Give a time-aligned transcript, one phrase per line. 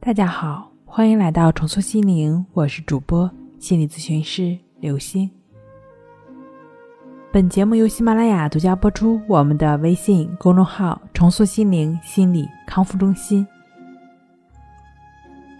[0.00, 5.28] 大家好，欢迎来到重塑心灵，我是主播心理咨询师刘星。
[7.32, 13.46] 本节目由喜马拉雅独家播出，我们的微信公众号“重塑心灵心理康复中心”。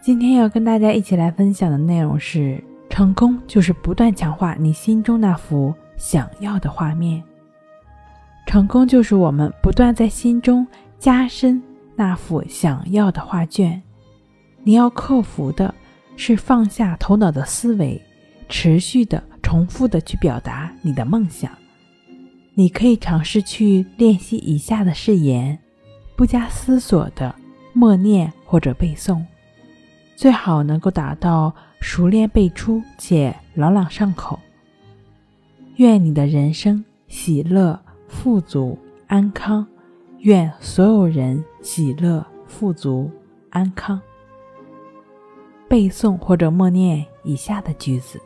[0.00, 7.22] 今天要跟大家一起来分享的内容是：成功就是不断强化你心中那幅想要的画面。
[8.46, 10.66] 成功就是我们不断在心中
[10.98, 11.62] 加深
[11.96, 13.82] 那幅想要的画卷。
[14.62, 15.74] 你要克服的
[16.16, 18.00] 是放下头脑的思维，
[18.48, 21.50] 持续的、重复的去表达你的梦想。
[22.54, 25.58] 你可以尝试去练习以下的誓言，
[26.16, 27.34] 不加思索的
[27.72, 29.24] 默念或者背诵，
[30.16, 34.38] 最好能够达到熟练背出且朗朗上口。
[35.76, 37.80] 愿你的人生喜乐。
[38.12, 39.64] 富足安康，
[40.18, 43.08] 愿所有人喜乐富足
[43.50, 44.00] 安康。
[45.70, 48.20] 背诵或者默念以下的句子：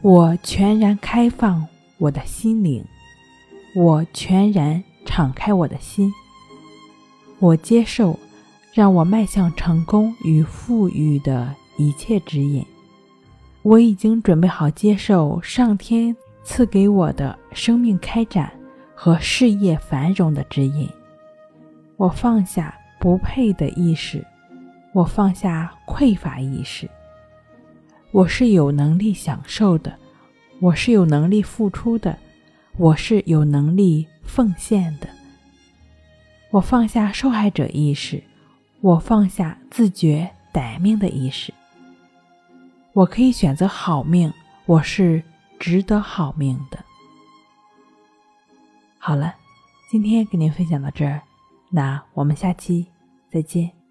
[0.00, 1.64] 我全然开放
[1.98, 2.84] 我的心灵，
[3.76, 6.12] 我全然敞开我的心，
[7.38, 8.18] 我接受
[8.72, 12.66] 让我迈向成功与富裕的一切指引。
[13.62, 16.16] 我已经准备好接受上天。
[16.44, 18.52] 赐给我的生命开展
[18.96, 20.90] 和事业繁荣的指引，
[21.96, 24.26] 我放下不配的意识，
[24.92, 26.88] 我放下匮乏意识。
[28.10, 29.98] 我是有能力享受的，
[30.60, 32.18] 我是有能力付出的，
[32.76, 35.08] 我是有能力奉献的。
[36.50, 38.22] 我放下受害者意识，
[38.80, 41.52] 我放下自觉歹命的意识。
[42.92, 44.32] 我可以选择好命，
[44.66, 45.22] 我是。
[45.58, 46.84] 值得好命的。
[48.98, 49.32] 好了，
[49.88, 51.22] 今天跟您分享到这儿，
[51.70, 52.88] 那我们下期
[53.30, 53.81] 再见。